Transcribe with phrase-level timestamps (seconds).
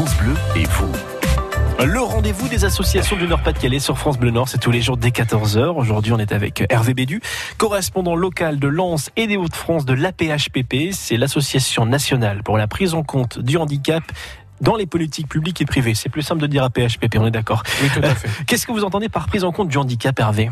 [0.00, 0.92] France Bleu et vous.
[1.84, 5.10] Le rendez-vous des associations du Nord-Pas-de-Calais sur France Bleu Nord, c'est tous les jours dès
[5.10, 5.76] 14h.
[5.76, 7.20] Aujourd'hui, on est avec Hervé Bédu,
[7.58, 10.92] correspondant local de Lens et des Hauts-de-France de l'APHPP.
[10.92, 14.02] C'est l'association nationale pour la prise en compte du handicap
[14.62, 15.92] dans les politiques publiques et privées.
[15.92, 17.62] C'est plus simple de dire APHPP, on est d'accord.
[17.82, 18.30] Oui, tout à fait.
[18.46, 20.50] Qu'est-ce que vous entendez par prise en compte du handicap, Hervé?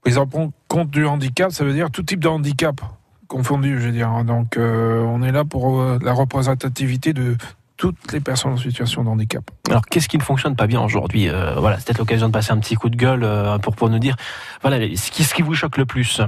[0.00, 2.80] Prise en compte du handicap, ça veut dire tout type de handicap
[3.28, 4.24] confondu, je veux dire.
[4.24, 7.36] Donc, euh, on est là pour euh, la représentativité de
[7.82, 9.42] toutes les personnes en situation de handicap.
[9.68, 12.52] Alors, qu'est-ce qui ne fonctionne pas bien aujourd'hui euh, Voilà, c'est peut-être l'occasion de passer
[12.52, 13.28] un petit coup de gueule
[13.60, 14.14] pour, pour nous dire,
[14.60, 16.20] voilà, ce qui, ce qui vous choque le plus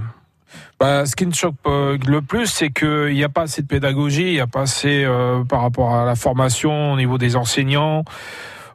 [0.81, 4.27] bah, ce qui me choque le plus, c'est qu'il n'y a pas assez de pédagogie,
[4.27, 5.07] il n'y a pas assez
[5.49, 8.05] par rapport à la formation au niveau des enseignants,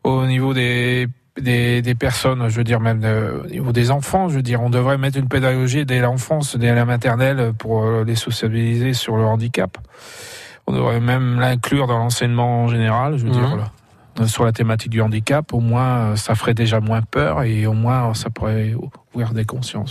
[0.03, 3.01] au niveau des des, des, personnes, je veux dire même
[3.43, 6.73] au niveau des enfants, je veux dire, on devrait mettre une pédagogie dès l'enfance, dès
[6.73, 9.77] la maternelle, pour les sociabiliser sur le handicap.
[10.69, 13.41] On devrait même l'inclure dans l'enseignement en général, je veux dire.
[13.41, 13.63] Mhm.
[14.19, 17.73] Euh, sur la thématique du handicap, au moins ça ferait déjà moins peur et au
[17.73, 18.75] moins ça pourrait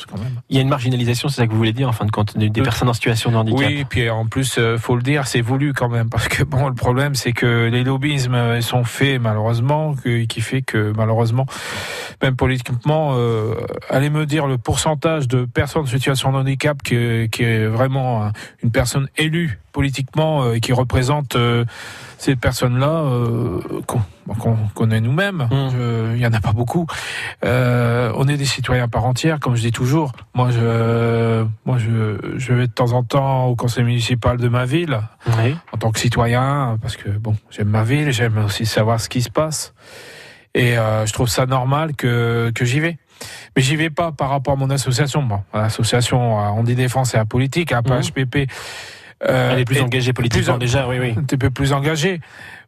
[0.06, 0.40] quand même.
[0.48, 2.36] Il y a une marginalisation, c'est ça que vous voulez dire en fin de compte,
[2.36, 3.68] des personnes en situation de handicap?
[3.68, 6.44] Oui, et puis en plus, euh, faut le dire, c'est voulu quand même parce que
[6.44, 9.94] bon, le problème c'est que les lobbyismes euh, sont faits malheureusement,
[10.28, 11.46] qui fait que malheureusement,
[12.22, 13.54] même politiquement, euh,
[13.90, 18.30] allez me dire le pourcentage de personnes en situation de handicap qui, qui est vraiment
[18.62, 21.36] une personne élue politiquement et qui représente
[22.18, 23.60] ces personnes-là euh,
[24.36, 25.48] qu'on connaît nous-mêmes.
[25.50, 26.14] Mmh.
[26.14, 26.86] Il y en a pas beaucoup.
[27.44, 30.12] Euh, on est des citoyens par entière, comme je dis toujours.
[30.34, 34.64] Moi, je, moi, je, je vais de temps en temps au conseil municipal de ma
[34.64, 35.00] ville
[35.72, 39.22] en tant que citoyen, parce que bon, j'aime ma ville, j'aime aussi savoir ce qui
[39.22, 39.74] se passe,
[40.54, 42.98] et euh, je trouve ça normal que que j'y vais.
[43.56, 45.22] Mais j'y vais pas par rapport à mon association.
[45.22, 48.48] Bon, l'association, on dit défense et la politique, à hein, HPP.
[49.28, 51.14] Euh, Elle est plus engagée politiquement déjà, oui, oui.
[51.16, 52.20] Un petit peu plus engagée.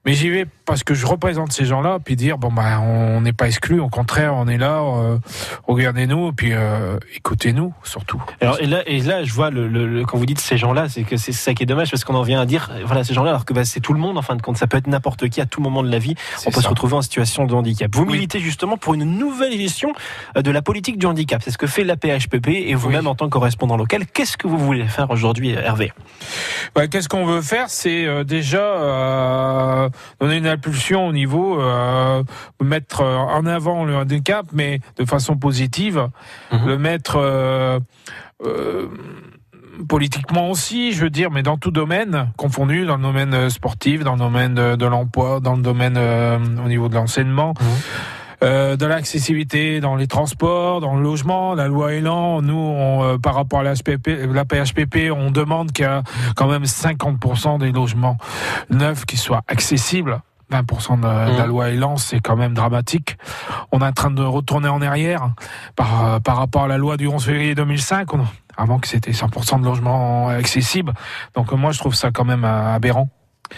[0.07, 3.35] Mais j'y vais parce que je représente ces gens-là, puis dire bon bah on n'est
[3.35, 5.19] pas exclus, au contraire on est là, euh,
[5.67, 8.23] regardez-nous, puis euh, écoutez-nous surtout.
[8.41, 11.03] Alors et là et là je vois le, le, quand vous dites ces gens-là, c'est
[11.03, 13.31] que c'est ça qui est dommage parce qu'on en vient à dire voilà ces gens-là
[13.31, 15.29] alors que bah, c'est tout le monde en fin de compte, ça peut être n'importe
[15.29, 16.15] qui à tout moment de la vie,
[16.47, 17.95] on peut se retrouver en situation de handicap.
[17.95, 19.93] Vous militez justement pour une nouvelle gestion
[20.37, 23.15] euh, de la politique du handicap, c'est ce que fait la PHPP et vous-même en
[23.15, 25.93] tant que correspondant local, qu'est-ce que vous voulez faire aujourd'hui Hervé?
[26.75, 27.69] Bah, Qu'est-ce qu'on veut faire?
[27.69, 29.90] C'est déjà
[30.21, 32.23] donner une impulsion au niveau euh,
[32.63, 36.09] mettre en avant le handicap, mais de façon positive,
[36.53, 36.67] mhm.
[36.67, 37.79] le mettre euh,
[38.45, 38.89] euh,
[39.89, 44.15] politiquement aussi, je veux dire, mais dans tout domaine confondu, dans le domaine sportif, dans
[44.15, 47.55] le domaine de, l'emploi, dans le domaine au niveau de l'enseignement.
[47.61, 47.67] Mhm.
[48.43, 51.55] Euh, de l'accessibilité dans les transports, dans le logement.
[51.55, 55.85] La loi Elan, nous, on, euh, par rapport à la, la PHPP, on demande qu'il
[55.85, 56.03] y a
[56.37, 58.17] quand même 50% des logements
[58.71, 60.23] neufs qui soient accessibles.
[60.51, 61.49] 20% de, la mmh.
[61.49, 63.19] loi Elan, c'est quand même dramatique.
[63.73, 65.31] On est en train de retourner en arrière
[65.77, 68.09] par, euh, par rapport à la loi du 11 février 2005,
[68.57, 70.95] avant que c'était 100% de logements accessibles.
[71.35, 73.11] Donc moi, je trouve ça quand même aberrant.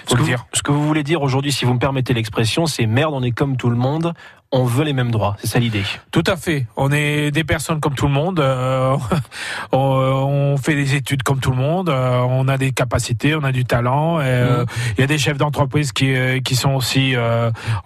[0.06, 0.46] Ce que, dire.
[0.54, 3.30] ce que vous voulez dire aujourd'hui, si vous me permettez l'expression, c'est merde, on est
[3.30, 4.14] comme tout le monde,
[4.52, 5.36] on veut les mêmes droits.
[5.40, 5.82] C'est ça l'idée.
[6.10, 6.66] Tout à fait.
[6.76, 8.38] On est des personnes comme tout le monde.
[8.38, 8.96] Euh,
[9.72, 11.88] on, fait des études comme tout le monde.
[11.88, 14.18] Euh, on a des capacités, on a du talent.
[14.20, 14.66] Euh, mmh.
[14.98, 16.14] Il y a des chefs d'entreprise qui,
[16.44, 17.14] qui sont aussi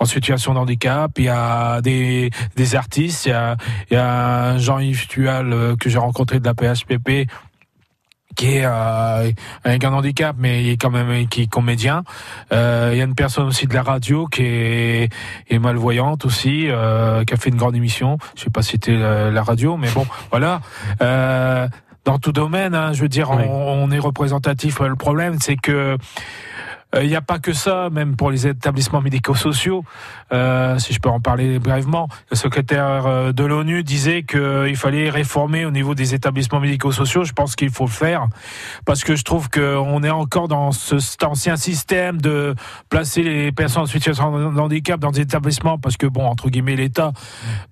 [0.01, 1.13] en situation de handicap.
[1.19, 3.27] Il y a des, des artistes.
[3.27, 3.57] Il y a,
[3.91, 7.31] il y a Jean-Yves Tual que j'ai rencontré de la PHPP
[8.37, 9.31] qui est euh,
[9.65, 12.05] avec un handicap, mais il est quand même qui est comédien.
[12.53, 15.09] Euh, il y a une personne aussi de la radio qui est,
[15.49, 18.19] est malvoyante aussi, euh, qui a fait une grande émission.
[18.37, 20.61] Je sais pas si c'était la, radio, mais bon, voilà.
[21.01, 21.67] Euh,
[22.05, 24.79] dans tout domaine, hein, je veux dire, on, on, est représentatif.
[24.79, 25.97] Le problème, c'est que
[26.95, 29.85] il euh, n'y a pas que ça, même pour les établissements médico-sociaux.
[30.33, 35.11] Euh, si je peux en parler brièvement, le secrétaire euh, de l'ONU disait qu'il fallait
[35.11, 37.25] réformer au niveau des établissements médico-sociaux.
[37.25, 38.29] Je pense qu'il faut le faire
[38.85, 42.55] parce que je trouve qu'on est encore dans ce, cet ancien système de
[42.89, 46.77] placer les personnes en situation de handicap dans des établissements parce que bon, entre guillemets,
[46.77, 47.13] l'État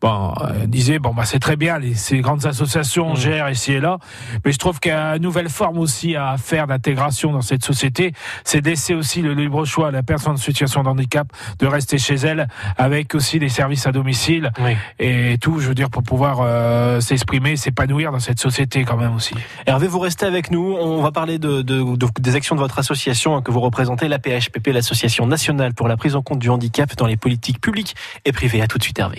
[0.00, 0.34] bon,
[0.66, 3.16] disait bon bah c'est très bien, les, ces grandes associations mmh.
[3.16, 3.98] gèrent ici et là,
[4.44, 7.64] mais je trouve qu'il y a une nouvelle forme aussi à faire d'intégration dans cette
[7.64, 8.12] société,
[8.44, 11.26] c'est d'essayer aussi le libre choix à la personne en situation de handicap
[11.58, 12.48] de rester chez elle,
[12.78, 14.50] avec aussi des services à domicile
[14.98, 19.14] et tout, je veux dire, pour pouvoir euh, s'exprimer, s'épanouir dans cette société quand même
[19.14, 19.34] aussi.
[19.66, 20.74] Hervé, vous restez avec nous.
[20.80, 24.68] On va parler de, des actions de votre association hein, que vous représentez, la PHPP,
[24.68, 28.62] l'Association nationale pour la prise en compte du handicap dans les politiques publiques et privées.
[28.62, 29.18] À tout de suite, Hervé.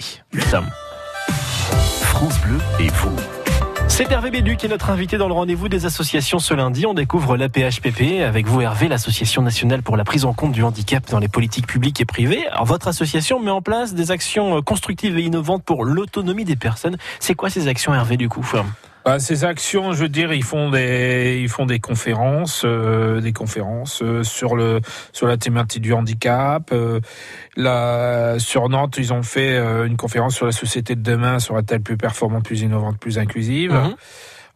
[2.01, 3.44] France Bleu et vous.
[3.87, 6.85] C'est Hervé Bédu qui est notre invité dans le rendez-vous des associations ce lundi.
[6.85, 11.09] On découvre l'APHPP avec vous Hervé, l'Association nationale pour la prise en compte du handicap
[11.09, 12.45] dans les politiques publiques et privées.
[12.47, 16.97] Alors, votre association met en place des actions constructives et innovantes pour l'autonomie des personnes.
[17.19, 18.45] C'est quoi ces actions Hervé du coup?
[19.05, 23.33] Bah, ces actions, je veux dire, ils font des, ils font des conférences, euh, des
[23.33, 24.81] conférences euh, sur le,
[25.13, 26.71] sur la thématique du handicap.
[26.71, 26.99] Euh,
[27.55, 31.97] là, sur Nantes, ils ont fait une conférence sur la société de demain sera-t-elle plus
[31.97, 33.73] performante, plus innovante, plus inclusive.
[33.73, 33.95] Mhm.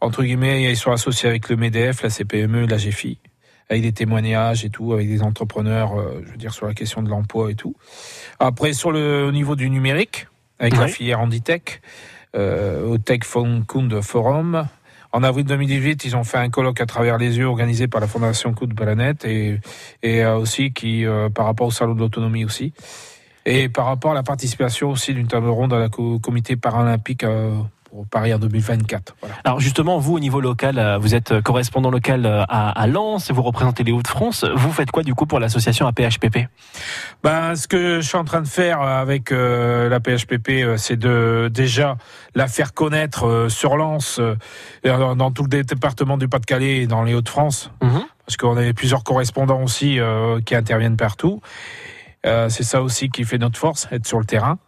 [0.01, 3.19] Entre guillemets, ils sont associés avec le Medef, la CPME, la GFI
[3.71, 5.93] avec des témoignages et tout, avec des entrepreneurs,
[6.25, 7.75] je veux dire, sur la question de l'emploi et tout.
[8.39, 10.25] Après, sur le au niveau du numérique,
[10.57, 13.21] avec la filière Handitech, euh, au Tech
[13.67, 14.67] Kund Forum.
[15.11, 18.07] En avril 2018, ils ont fait un colloque à travers les yeux organisé par la
[18.07, 19.59] Fondation Coup de Planète et,
[20.03, 22.73] et euh, aussi qui, euh, par rapport au salon de l'autonomie aussi.
[23.45, 27.23] Et par rapport à la participation aussi d'une table ronde à la comité paralympique
[27.89, 29.15] pour Paris en 2024.
[29.43, 32.87] Alors justement, vous au niveau local, euh, vous êtes euh, correspondant local euh, à, à
[32.87, 34.45] Lens, vous représentez les Hauts-de-France.
[34.55, 36.47] Vous faites quoi du coup pour l'association APHPP
[37.23, 41.49] Ben, ce que je suis en train de faire avec euh, la PHPP, c'est de
[41.51, 41.97] déjà
[42.35, 44.21] la faire connaître sur Lens,
[44.83, 48.01] dans tout le département du Pas-de-Calais et dans les Hauts-de-France, mhm.
[48.25, 49.99] parce qu'on a plusieurs correspondants aussi
[50.45, 51.41] qui interviennent partout.
[52.25, 54.59] Euh, c'est ça aussi qui fait notre force, être sur le terrain.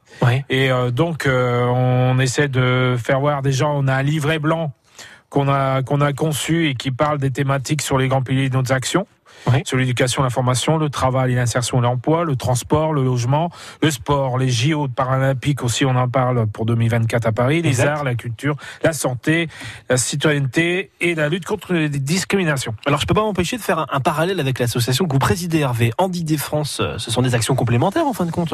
[0.50, 3.74] Et euh, donc, euh, on essaie de faire voir des gens.
[3.76, 4.74] On a un livret blanc
[5.30, 8.56] qu'on a qu'on a conçu et qui parle des thématiques sur les grands piliers de
[8.56, 8.64] nos
[9.48, 13.52] actions sur l'éducation, l'information, le travail, l'insertion et l'emploi, le transport, le logement,
[13.82, 18.04] le sport, les JO paralympiques aussi, on en parle pour 2024 à Paris, les arts,
[18.04, 19.48] la culture, la santé,
[19.90, 22.76] la citoyenneté et la lutte contre les discriminations.
[22.86, 25.60] Alors je peux pas m'empêcher de faire un, un parallèle avec l'association que vous présidez
[25.60, 28.54] Hervé, Andy France, euh, ce sont des actions complémentaires en fin de compte?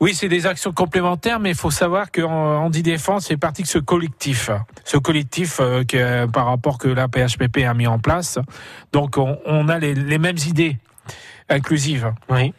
[0.00, 3.66] Oui, c'est des actions complémentaires, mais il faut savoir que Andy Défense fait partie de
[3.66, 4.50] ce collectif.
[4.84, 8.38] Ce collectif euh, que, par rapport que la PHPP a mis en place.
[8.92, 10.76] Donc, on, on a les, les, mêmes idées
[11.48, 12.12] inclusives.
[12.28, 12.52] Oui.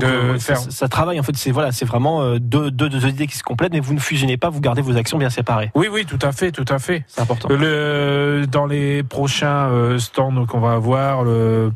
[0.00, 3.26] Donc euh, ça, travaille en fait, c'est voilà, c'est vraiment euh, deux, deux, deux, idées
[3.26, 5.70] qui se complètent, mais vous ne fusionnez pas, vous gardez vos actions bien séparées.
[5.74, 7.04] Oui, oui, tout à fait, tout à fait.
[7.06, 7.48] C'est important.
[7.48, 11.72] Le, dans les prochains euh, stands qu'on va avoir, le,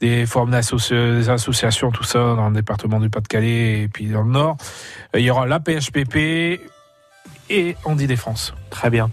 [0.00, 4.56] des formes d'associations, tout ça, dans le département du Pas-de-Calais et puis dans le Nord,
[5.14, 6.60] il y aura la PHPP,
[7.50, 8.54] et Andy Défense.
[8.70, 9.10] Très bien.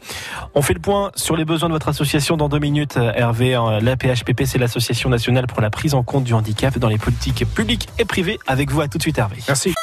[0.53, 2.97] On fait le point sur les besoins de votre association dans deux minutes.
[2.97, 3.79] Hervé, hein.
[3.81, 7.45] la PHPP, c'est l'Association nationale pour la prise en compte du handicap dans les politiques
[7.53, 8.39] publiques et privées.
[8.47, 9.37] Avec vous, à tout de suite, Hervé.
[9.47, 9.73] Merci.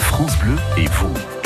[0.00, 1.41] France Bleu et vous.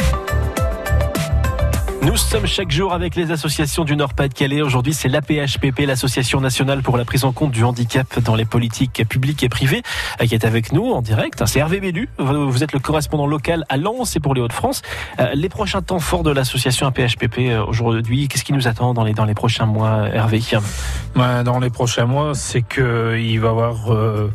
[2.07, 4.63] Nous sommes chaque jour avec les associations du Nord-Pas-de-Calais.
[4.63, 9.03] Aujourd'hui, c'est l'APHPP, l'Association nationale pour la prise en compte du handicap dans les politiques
[9.09, 9.83] publiques et privées,
[10.25, 11.43] qui est avec nous en direct.
[11.47, 12.09] C'est Hervé Bédu.
[12.19, 14.83] Vous êtes le correspondant local à Lens et pour les Hauts-de-France.
[15.19, 19.03] Euh, les prochains temps forts de l'association APHPP euh, aujourd'hui, qu'est-ce qui nous attend dans
[19.03, 20.41] les, dans les prochains mois, Hervé?
[21.17, 24.31] Dans les prochains mois, c'est qu'il va y avoir euh, euh,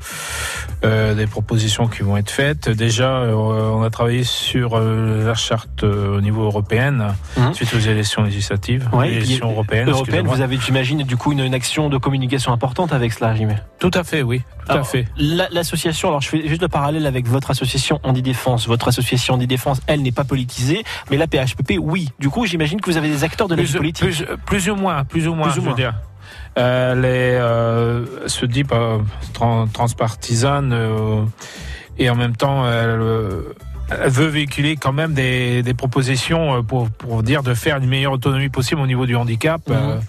[0.84, 2.70] des propositions qui vont être faites.
[2.70, 7.54] Déjà, euh, on a travaillé sur euh, la charte au niveau européen, mmh.
[7.54, 9.90] suite aux élections législatives, ouais, élections européennes.
[9.90, 13.64] vous avez, j'imagine, du coup, une, action de communication importante avec cela, j'imagine.
[13.80, 14.42] Tout à fait, oui.
[14.68, 15.06] Tout à fait.
[15.18, 18.68] L'association, alors je fais juste le parallèle avec votre association Andy Défense.
[18.68, 22.10] Votre association Andy Défense, elle n'est pas politisée, mais la PHPP, oui.
[22.20, 24.06] Du coup, j'imagine que vous avez des acteurs de la vie politique.
[24.06, 25.76] Plus, plus, ou moins, plus ou moins, plus ou moins.
[25.76, 25.94] dire
[26.56, 29.00] elle est, euh, se dit pas
[29.34, 31.24] transpartisane euh,
[31.98, 33.00] et en même temps elle,
[33.90, 37.88] elle, veut véhiculer quand même des, des propositions euh, pour, pour, dire de faire une
[37.88, 40.02] meilleure autonomie possible au niveau du handicap, mhm.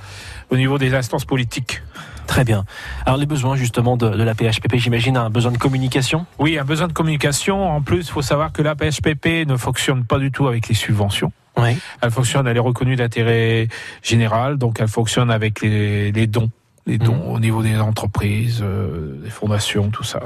[0.50, 1.82] au niveau des instances politiques.
[2.26, 2.64] Très bien.
[3.04, 6.26] Alors les besoins justement de, de la PHPP, j'imagine un besoin de communication?
[6.38, 7.68] Oui, un besoin de communication.
[7.68, 10.74] En plus, il faut savoir que la PHPP ne fonctionne pas du tout avec les
[10.74, 11.32] subventions.
[11.56, 11.76] Oui.
[12.00, 13.68] Elle fonctionne, elle est reconnue d'intérêt
[14.02, 16.50] général, donc elle fonctionne avec les, les dons,
[16.86, 17.32] les dons mmh.
[17.32, 20.22] au niveau des entreprises, euh, des fondations, tout ça.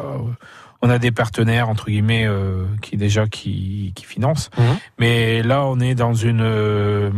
[0.82, 4.62] On a des partenaires entre guillemets euh, qui déjà qui, qui financent, mmh.
[4.98, 7.10] mais là on est dans une euh,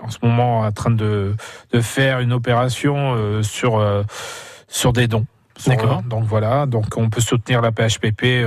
[0.00, 1.36] en ce moment en train de,
[1.72, 3.84] de faire une opération sur
[4.66, 5.26] sur des dons.
[5.66, 6.02] D'accord.
[6.02, 8.44] Donc voilà, donc on peut soutenir la PHPP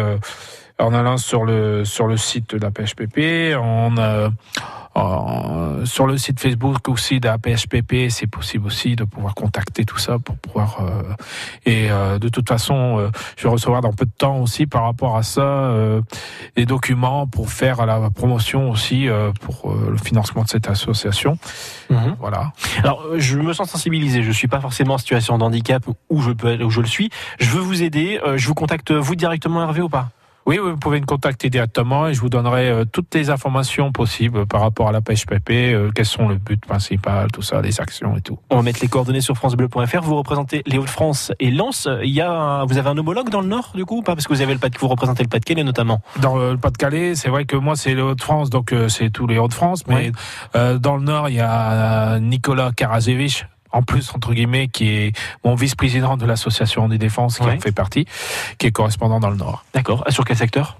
[0.83, 3.55] en allant sur le sur le site de la PHPP.
[3.59, 3.97] On
[4.95, 9.85] euh, sur le site Facebook aussi de la PHPP, c'est possible aussi de pouvoir contacter
[9.85, 10.81] tout ça pour pouvoir.
[10.81, 11.01] Euh,
[11.65, 15.17] et euh, de toute façon, je vais recevoir dans peu de temps aussi par rapport
[15.17, 15.71] à ça
[16.55, 19.07] des documents pour faire la promotion aussi
[19.41, 21.37] pour le financement de cette association.
[21.89, 21.95] Mmh.
[22.19, 22.51] Voilà.
[22.83, 24.23] Alors, je me sens sensibilisé.
[24.23, 27.09] Je suis pas forcément en situation de handicap où je peux où je le suis.
[27.39, 28.19] Je veux vous aider.
[28.35, 30.09] je vous contacte vous directement, Hervé, ou pas?
[30.45, 34.45] Oui, vous pouvez me contacter directement et je vous donnerai euh, toutes les informations possibles
[34.45, 38.17] par rapport à la PHPP, euh, quels sont le but principal, tout ça, les actions
[38.17, 38.37] et tout.
[38.49, 40.01] On va mettre les coordonnées sur francebleu.fr.
[40.01, 41.87] Vous représentez les Hauts-de-France et Lens.
[42.03, 44.15] Il y a un- vous avez un homologue dans le Nord du coup ou pas?
[44.15, 46.01] Parce que vous avez le pas vous représentez le Pas-de-Calais notamment.
[46.21, 49.37] Dans le Pas-de-Calais, c'est vrai que moi c'est les Hauts-de-France, donc euh, c'est tous les
[49.37, 50.11] Hauts-de-France, mais
[50.53, 55.11] dans le Nord, il y a Nicolas Karaszewicz, en plus entre guillemets, qui est
[55.43, 57.55] mon vice-président de l'association des défenses, qui Ouais.
[57.57, 58.05] en fait partie,
[58.57, 59.65] qui est correspondant dans le Nord.
[59.73, 60.03] D'accord.
[60.09, 60.77] Sur quel secteur?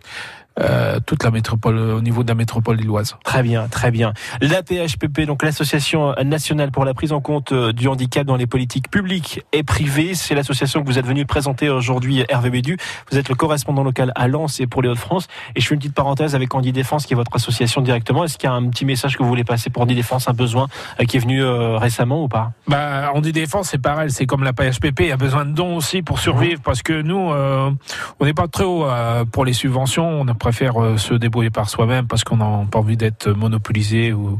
[0.59, 3.15] Euh, toute la métropole, au niveau de la métropole lilloise.
[3.23, 4.13] Très bien, très bien.
[4.39, 8.45] La PHPP, donc l'Association nationale pour la prise en compte euh, du handicap dans les
[8.45, 12.77] politiques publiques et privées, c'est l'association que vous êtes venu présenter aujourd'hui, Hervé Bédu.
[13.11, 15.27] Vous êtes le correspondant local à Lens et pour les Hauts-de-France.
[15.55, 18.23] Et je fais une petite parenthèse avec Andy Défense, qui est votre association directement.
[18.23, 20.33] Est-ce qu'il y a un petit message que vous voulez passer pour Andy Défense, un
[20.33, 20.67] besoin
[20.99, 22.51] euh, qui est venu euh, récemment ou pas?
[22.67, 25.77] Bah, dit défense, c'est pareil, c'est comme la PHPP, il y a besoin de dons
[25.77, 27.71] aussi pour survivre, parce que nous, euh,
[28.19, 28.85] on n'est pas très haut
[29.31, 32.97] pour les subventions, on préfère euh, se débrouiller par soi-même, parce qu'on n'a pas envie
[32.97, 34.37] d'être monopolisé ou,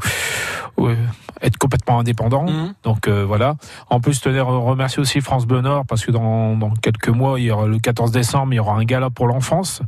[0.75, 0.95] ou, euh,
[1.41, 2.43] être complètement indépendant.
[2.43, 2.74] Mhm.
[2.83, 3.55] Donc euh, voilà.
[3.89, 7.39] En plus, tenais à remercier aussi France Bleu Nord, parce que dans, dans quelques mois,
[7.39, 9.81] il y aura, le 14 décembre, il y aura un gala pour l'enfance.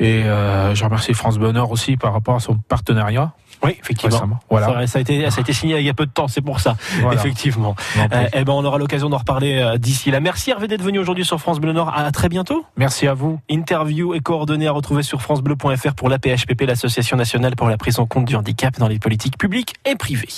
[0.00, 3.32] Et euh, je remercie France Bleu Nord aussi par rapport à son partenariat.
[3.62, 4.16] Oui, effectivement.
[4.16, 4.40] récemment.
[4.50, 4.86] Voilà.
[4.86, 6.60] Ça, a été, ça a été signé il y a peu de temps, c'est pour
[6.60, 6.76] ça.
[7.00, 7.18] Voilà.
[7.18, 7.74] Effectivement.
[7.96, 10.20] Euh, eh ben, on aura l'occasion d'en reparler euh, d'ici là.
[10.20, 11.92] Merci Hervé d'être venu aujourd'hui sur France Bleu Nord.
[11.94, 12.66] À très bientôt.
[12.76, 13.40] Merci à vous.
[13.48, 17.98] Interview et coordonnées à retrouver sur francebleu.fr pour la PHPP, l'Association nationale pour la prise
[17.98, 20.28] en compte du handicap dans les politiques publiques et privées.